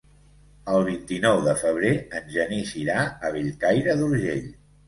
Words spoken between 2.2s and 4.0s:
en Genís irà a Bellcaire